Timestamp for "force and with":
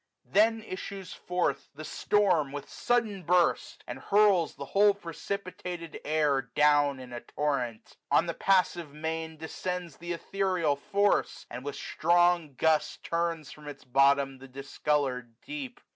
10.75-11.75